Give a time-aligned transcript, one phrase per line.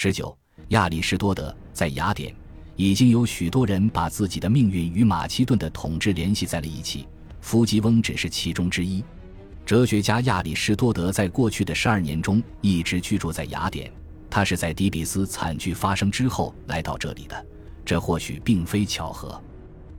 [0.00, 2.32] 十九，亚里士多德在雅典，
[2.76, 7.08] 已经有许多人把自己的命运与马其顿的统治联系在了一起。
[7.40, 9.02] 弗吉翁只是其中之一。
[9.66, 13.92] 哲学家亚里士多德在过去的十二年中一直居住在雅典。
[14.30, 17.46] 他是在底比斯惨剧发生之后来到这里的，
[17.84, 19.42] 这或许并非巧合。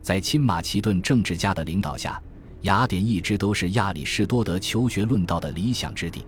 [0.01, 2.23] 在亲马其顿政治家的领导下，
[2.61, 6.25] 雅典一直都是亚里士多德求学论道的理想之地，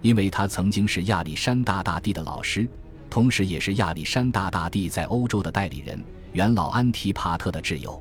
[0.00, 2.66] 因为他曾经是亚历山大大帝的老师，
[3.10, 8.00] 同时也是亚历山大大帝在欧洲的代理人，元老安提帕特的挚友。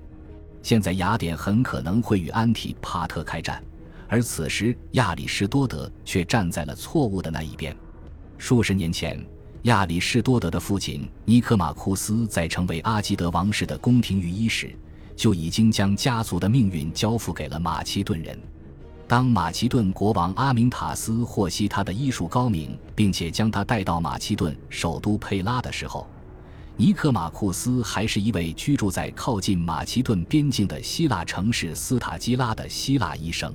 [0.62, 3.62] 现在雅典很可能会与安提帕特开战，
[4.08, 7.76] 而此时亚里士多德却站在了错误的那一边。
[8.38, 9.20] 数十年前。
[9.64, 14.73] 亚里士多德的父亲尼科马库斯在成为阿基德王室的宫廷御医时，
[15.17, 18.39] 就已经将家族的命运交付给了马其顿人。
[19.09, 26.05] 当马其顿国王阿明塔斯获悉他的医术高明，并且将他带到马其顿首都佩拉的时候，
[26.77, 33.52] 尼克马库斯还是一位居住在靠近马其顿边境的希腊城市斯塔基拉的希腊医生。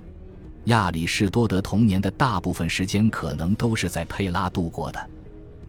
[0.65, 5.09] 亚里士多德童年的大部分时间可能都是在佩拉度过的。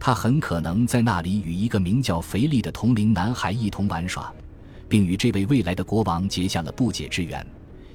[0.00, 4.34] 他很可能在那里与一个名叫腓力的同龄男孩一同玩耍，
[4.88, 7.46] 并与这位未来的国王结下了不解之缘。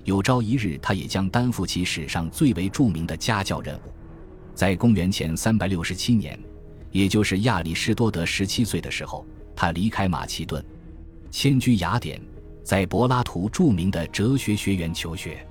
[0.04, 3.94] 有朝一日，他也将担负起史上最为著名的家教任务。
[4.56, 6.40] 在公元前367年，
[6.92, 10.64] 也就是亚里士多德十七岁的时候，他离开马其顿，
[11.30, 12.20] 迁居雅典，
[12.64, 15.46] 在柏拉图著名的哲学学院求学。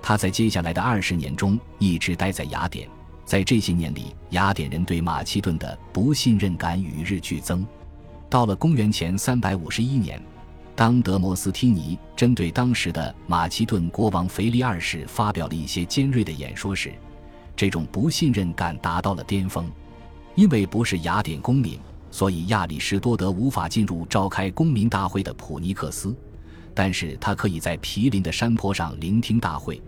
[0.00, 2.88] 他在接下来的二十年中一直待在雅典。
[3.24, 7.66] 在这些年里，雅典人对马其顿的不信任感与日俱增。
[8.30, 10.22] 到了公元前351年，
[10.78, 16.92] 当德摩斯提尼针对当时的马其顿国王腓力二世发表了一些尖锐的演说时，
[17.56, 19.68] 这种不信任感达到了巅峰。
[20.36, 21.80] 因为不是雅典公民，
[22.12, 26.14] 所以亚里士多德无法进入召开公民大会的普尼克斯，
[26.74, 29.82] 但是他可以在毗邻的山坡上聆听大会。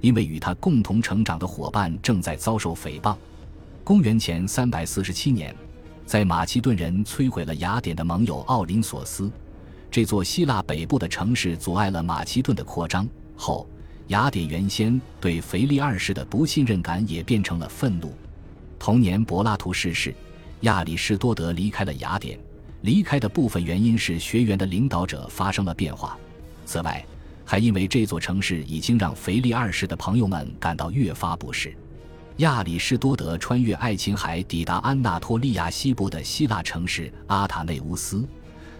[0.00, 3.16] 因为与他共同成长的伙伴正在遭受诽谤。
[3.82, 5.52] 公元前三百四十七年，
[6.04, 9.28] 在马其顿人摧毁了雅典的盟友奥林索斯，
[9.90, 13.66] 这座希腊北部的城市阻碍了马其顿的扩张后，
[14.08, 18.14] 雅典原先对腓力二世的不信任感也变成了愤怒。
[18.78, 20.14] 同年，柏拉图逝世，
[20.60, 22.38] 亚里士多德离开了雅典。
[22.82, 26.16] 离开的部分原因是学员的领导者发生了变化。
[26.66, 27.04] 此外，
[27.44, 31.74] 还因为这座城市已经让腓力二世的朋友们感到越发不适。
[32.36, 38.28] 亚里士多德穿越爱琴海，抵达安纳托利亚西部的希腊城市阿塔内乌斯，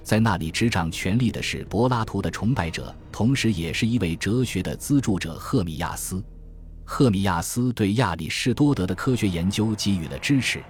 [0.06, 6.22] 在那里执掌权力的是柏拉图的崇拜者，同时也是一位哲学的资助者赫米亚斯。
[6.84, 10.62] 赫米亚斯对亚里士多德的科学研究给予了支持，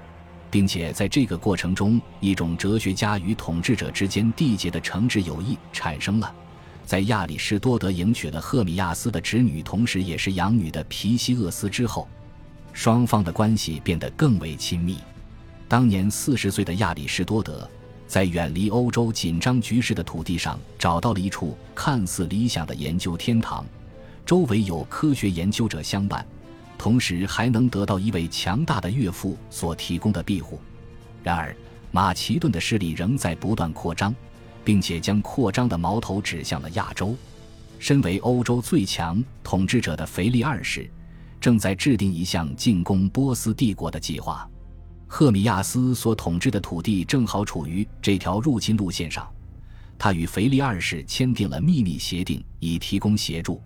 [0.50, 6.34] 并且在这个过程中，一种哲学家与统治者之间缔结的诚挚友谊产生了。
[6.86, 12.08] 在亚里士多德迎娶了赫米亚斯的侄女，同时也是养女的皮西厄斯之后，
[12.72, 14.96] 双方的关系变得更为亲密。
[15.68, 17.68] 当年四十岁的亚里士多德，
[18.06, 23.64] 在远离欧洲紧张局势的土地上，找到了一处看似理想的研究天堂，
[24.24, 26.26] 周围有科学研究者相伴，
[26.78, 30.60] 同时还能得到一位强大的岳父所提供的庇护。
[31.22, 31.54] 然而，
[31.90, 34.14] 马其顿的势力仍在不断扩张。
[34.66, 37.14] 并且将扩张的矛头指向了亚洲。
[37.78, 40.90] 身为欧洲最强统治者的腓力二世，
[41.40, 44.50] 正在制定一项进攻波斯帝国的计划。
[45.06, 49.26] 赫米亚斯所统治的土地正好处于这条入侵路线上，
[49.96, 53.62] 他与腓力二世签订了秘密协定，以提供协助。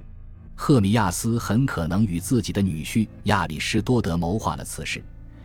[0.55, 5.03] 赫米亚斯很可能与自己的女婿亚里士多德谋划了此事，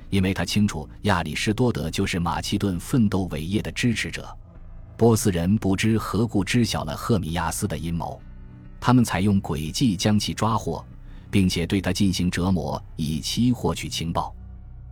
[0.10, 4.28] 因为他清楚亚里士多德就是马其顿奋斗伟业的支持者。
[4.98, 8.22] 波斯人不知何故知晓了赫米亚斯的阴谋，
[8.80, 10.86] 他们采用诡计将其抓获，
[11.32, 14.36] 并且对他进行折磨，以期获取情报。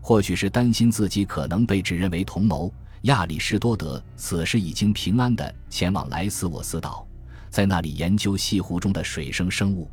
[0.06, 2.69] 或许是担心自己可能被指认为同谋，
[3.03, 7.07] 亚里士多德此时已经平安地前往莱斯沃斯岛，
[7.50, 9.89] 在那里研究西湖中的水生生物。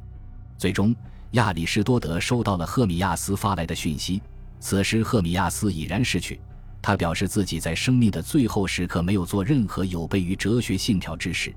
[0.58, 0.92] 最终，
[1.30, 4.20] 亚里士多德收到了赫米亚斯发来的讯息，
[4.58, 6.40] 此时赫米亚斯已然逝去。
[6.82, 11.54] 他表示自己在生命的最后时刻没有做任何有悖于哲学信条之事，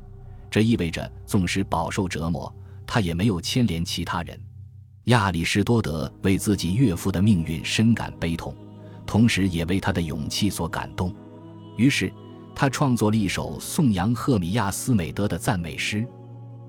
[0.51, 2.54] 这意味着纵使饱受折磨，
[2.86, 4.39] 他也没有牵连其他人。
[5.05, 8.55] 亚里士多德为自己岳父的命运深感悲痛，
[9.05, 11.13] 同时也为他的勇气所感动。
[11.75, 12.09] 于是，
[12.55, 16.07] 他创作了一首颂扬赫米亚斯美德的赞美诗，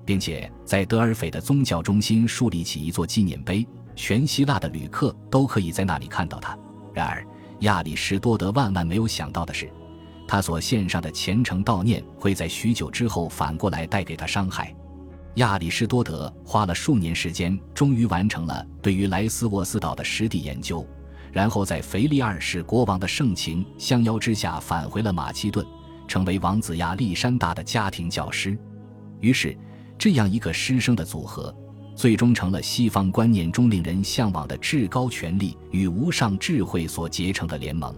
[0.03, 3.65] 并且在德尔斐的宗教中心树立起一座纪念碑，
[3.95, 6.57] 全希腊的旅客都可以在那里看到他。
[6.93, 7.25] 然而，
[7.61, 9.71] 亚里士多德万万没有想到的是，
[10.27, 14.75] 他所献上的虔诚悼念会在许久之后反过来带给他伤害。
[15.35, 20.85] 亚里士多德花了数年时间，终于完成了对于莱斯沃斯岛的实地研究，
[21.33, 25.65] 然后在腓力二世国王的盛情相邀之下返回了马其顿，
[26.07, 28.57] 成为王子亚历山大的家庭教师。
[29.19, 29.57] 于是，
[29.97, 31.53] 这样一个师生的组合，
[31.97, 37.93] 最终成了西方观念中令人向往的至高权力与无上智慧所结成的联盟。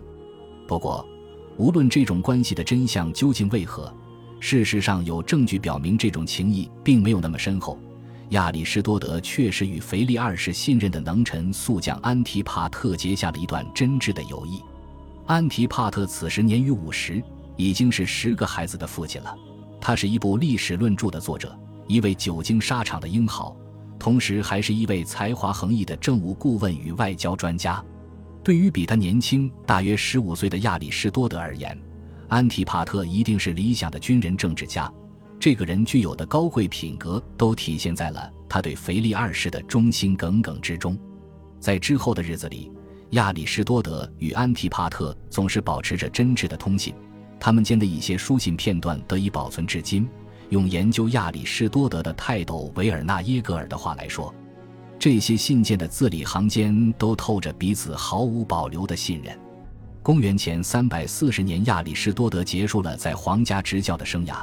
[0.68, 1.08] 不过，
[1.56, 3.94] 无论这种关系的真相究竟为何。
[4.40, 7.80] 事实上，有证据表明这种情谊并没有那么深厚。
[8.30, 14.62] 亚里士多德确实与腓力二世信任的能臣速将安提帕特结下了一段真挚的友谊。
[15.26, 17.24] 安提帕特此时年逾五十，
[17.56, 19.34] 已经是十个孩子的父亲了。
[19.80, 21.58] 他是一部历史论著的作者，
[21.88, 23.56] 一位久经沙场的英豪，
[23.98, 27.84] 同时还是一位才华横溢的政务顾问与外交专家。
[28.44, 31.78] 对于比他年轻大约十五岁的亚里士多德而言，
[32.28, 34.92] 安提帕特一定是理想的军人政治家，
[35.40, 40.98] 这个人具有的高贵品格都体现在了他对腓力二世的忠心耿耿之中。
[41.60, 42.72] 在之后的日子里，
[43.12, 46.94] 亚里士多德与安提帕特总是保持着真挚的通信，
[47.40, 50.08] 他们间的一些书信片段得以保存至今。
[50.50, 54.34] 用研究亚里士多德的泰斗维尔纳耶格尔的话来说，
[55.00, 59.38] 这些信件的字里行间都透着彼此毫无保留的信任。
[60.08, 64.38] 公元前三百四十年，亚里士多德结束了在皇家执教的生涯，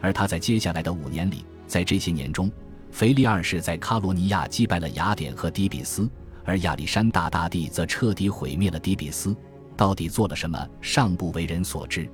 [0.00, 2.50] 而他在接下来的五年里，在这些年中，
[2.90, 6.08] 腓力二世在卡罗尼亚击败了雅典和底比斯，
[6.42, 9.36] 而亚历山大大帝则彻底毁灭了底比斯。
[9.76, 12.10] 到底做了什么，尚不为人所知。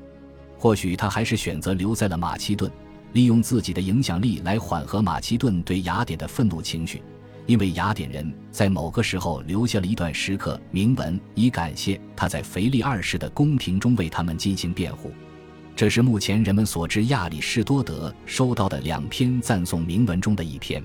[0.58, 2.69] 或许他还是选择留在了马其顿，
[3.12, 7.00] 利用自己的影响力来缓和马其顿对雅典的愤怒情绪。
[7.46, 15.12] 因为雅典人在某个时候留下了一段时刻铭文，以感谢他在腓力二世的宫廷中为他们进行辩护。
[15.76, 20.82] 这是目前人们所知亚里士多德收到的两篇赞颂铭文中的一篇。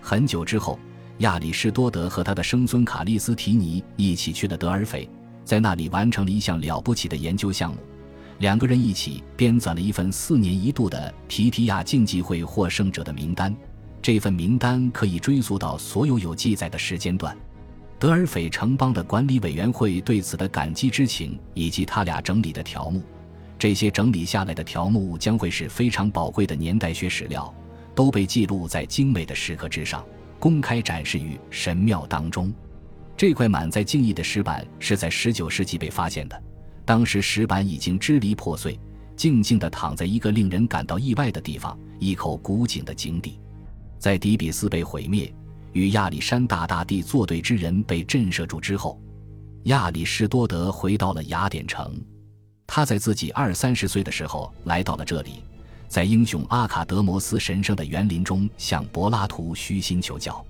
[0.00, 0.78] 很久之后，
[1.18, 5.08] 亚里士多德和他的生孙卡利斯提尼一起去了德尔斐，
[5.44, 7.78] 在那里完成了一项了不起的研究项目。
[8.38, 13.52] 两个人一起编纂了一份四年一度的皮提亚竞技会获胜者的名单。
[14.00, 17.36] 这份名单可以追溯到所有有记载的时间段。
[17.98, 23.02] 德尔斐城邦的管理委员会对此的感激之情，以及他俩整理的条目，
[23.58, 27.52] 这些整理下来的条目将会是非常宝贵的年代学史料，
[27.96, 30.04] 都被记录在精美的石刻之上，
[30.38, 32.52] 公开展示于神庙当中。
[33.16, 36.40] 这块满载敬意的石板是在19世纪被发现的，
[36.84, 38.78] 当时石板已经支离破碎，
[39.16, 43.40] 静静地躺在一个令人感到意外的地方——一口古井的井底。
[43.98, 45.32] 在底比斯被毁灭，
[45.72, 49.00] 与亚历山大大帝作对之人被震慑住之后，
[49.64, 52.00] 亚里士多德回到了雅典城。
[52.66, 55.42] 他在自己二三十岁的时候来到了这里，
[55.88, 60.44] 在英雄阿卡德摩斯神圣的园林中向柏拉图虚心求教。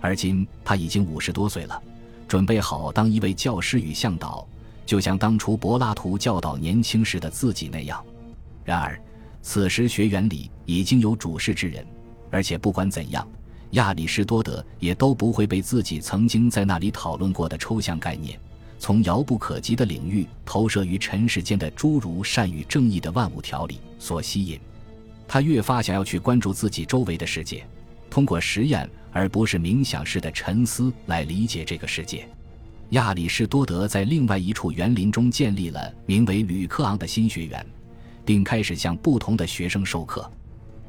[0.00, 1.80] 而今他已经五十多岁了，
[2.26, 4.46] 准备好当一位教师与向导，
[4.84, 8.04] 就像当初柏拉图教导年轻时的自己那样。
[8.64, 9.00] 然而，
[9.40, 11.86] 此时学园里已经有主事之人。
[12.32, 13.28] 而且不管怎样，
[13.72, 18.40] 亚里士多德也都不会被自己曾经在那里讨论过的抽象概念，
[18.78, 24.58] 从遥不可及的领域投射于尘世间的诸如善与正义的万物条理所吸引。
[25.28, 27.66] 他越发想要去关注自己周围的世界，
[28.08, 32.26] 通过实验而不是冥想式的沉思来理解这个世界。
[32.90, 37.64] 亚里士多德在另外一处园林中建立了名为吕克昂的新学园，
[38.24, 40.30] 并开始向不同的学生授课。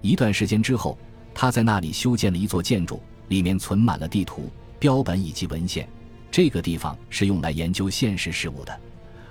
[0.02, 0.98] 一段时间之后。
[1.36, 4.50] 他在那里修建了一座建筑，里面存满了地图、
[4.80, 5.88] 标本以及文献。
[6.32, 8.80] 这个地方是用来研究现实事物的，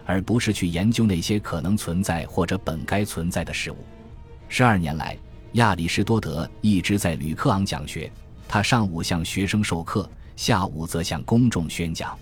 [0.05, 3.77] 而不是去研究那些可能存在或者本该存在的事物。
[4.49, 5.17] 十二年来，
[5.53, 8.11] 亚里士多德一直在吕克昂讲学。
[8.49, 12.17] 他上午向学生授课，下午则向公众宣讲。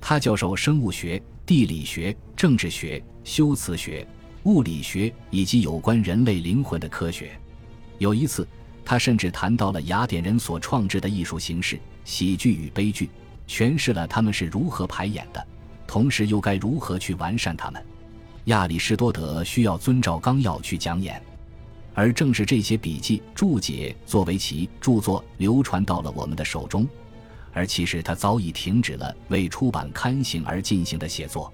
[0.00, 4.06] 他教授生物学、地理学、政治学、修辞学、
[4.44, 7.32] 物理学以及有关人类灵魂的科学。
[7.98, 8.46] 有一次。
[8.84, 13.08] 他甚至谈到了雅典人所创制的艺术形式——喜剧与悲剧，
[13.48, 15.44] 诠释了他们是如何排演的，
[15.86, 17.82] 同时又该如何去完善他们。
[18.44, 21.22] 亚里士多德需要遵照纲要去讲演，
[21.94, 26.86] 而正是这些笔记注解作为其著作流传到了我们的手中，
[27.54, 31.50] 而其实他早已停止了为出版刊行而进行的写作。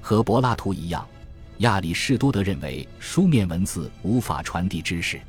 [0.00, 1.06] 和柏拉图一样，
[1.58, 5.20] 亚里士多德认为书面文字无法传递知识。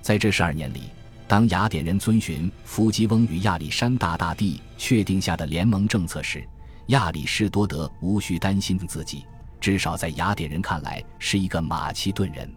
[0.00, 0.82] 在这十二年里，
[1.28, 6.42] 当雅典人遵循弗吉翁与亚历山大大帝确定下的联盟政策时，
[6.86, 9.24] 亚里士多德无需担心自己，
[9.60, 12.50] 至少在雅典人看来是一个马其顿人。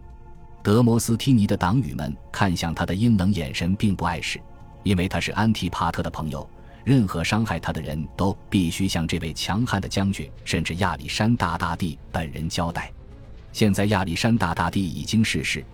[0.62, 4.40] 德摩斯提尼的党羽们看向他的阴冷眼神并不碍事，
[4.82, 6.48] 因为他是安提帕特的朋友。
[6.82, 12.92] 任何伤害他的人都必须向这位强悍的将军，甚至亚历山大大帝本人交代。
[13.52, 15.64] 现在亚历山大大帝已经逝世，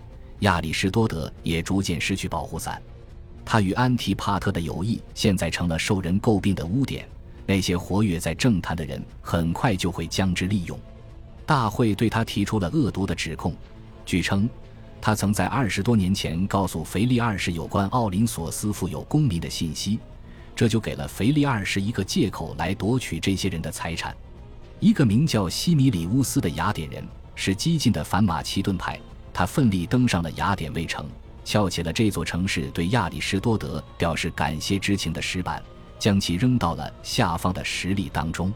[0.41, 2.79] 亚里士多德也逐渐失去保护伞。
[3.43, 7.07] 他与安提帕特的友谊现在成了受人诟病的污点。
[7.45, 10.79] 那些活跃在政坛的人很快就会将之利用。
[11.45, 13.53] 大会对他提出了恶毒的指控。
[14.05, 14.49] 据称，
[15.01, 19.99] 他曾在二十多年前告诉腓力二世有关奥林索斯富有公民的信息。
[20.55, 24.15] 这就给了腓力二世一个借口来夺取这些人的财产。
[24.79, 27.03] 一个名叫西米里乌斯的雅典人
[27.35, 28.99] 是激进的反马其顿派，
[29.33, 31.07] 他奋力登上了雅典卫城，
[31.43, 35.61] 翘起了这座城市对亚里士多德表示感谢之情的石板，
[35.97, 38.53] 将其扔到了下方的石砾当中。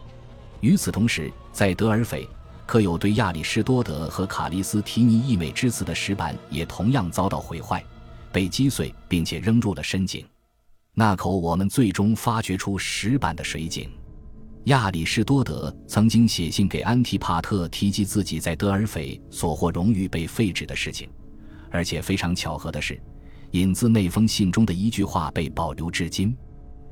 [0.61, 2.27] 与此同时，在德尔斐
[2.65, 7.83] 刻有对亚里士多德和卡利斯提尼溢美之词的石板也同样遭到毁坏，
[8.31, 10.25] 被击碎，并且扔入了深井。
[10.93, 13.89] 那口我们最终发掘出石板的水井，
[14.65, 21.07] 亚里士多德曾经写信给安提帕特，提及自己在德尔斐所获荣誉被废止的事情，
[21.69, 22.99] 而且非常巧合的是，
[23.51, 26.35] 引自那封信中的一句话被保留至今。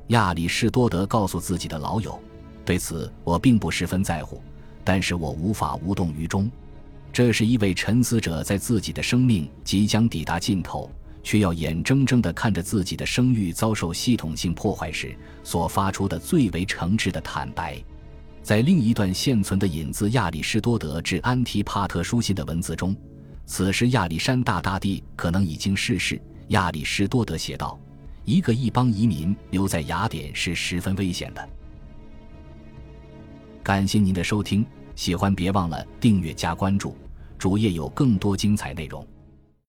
[0.08, 2.16] 亚里士多德告诉自己的老友
[2.64, 4.40] ：“对此我并不十分在乎，
[4.84, 6.48] 但是我无法无动于衷。”
[7.12, 10.88] 这是一位沉思者在自己的生命即将抵达尽头。
[11.24, 17.82] 却要眼睁睁地看着自己的声誉遭受系统性破坏时所发出的最为诚挚的坦白，
[18.42, 22.94] 在另一段现存的引自亚里士多德致安提帕特书信的文字中，
[23.46, 26.20] 此时亚历山大大帝可能已经逝世。
[26.48, 27.80] 亚里士多德写道
[28.26, 31.48] ：“一个异邦移民留在雅典是十分危险的。”
[33.64, 34.64] 感谢您的收听，
[34.94, 36.94] 喜欢别忘了订阅加关注，
[37.38, 39.06] 主页有更多精彩内容。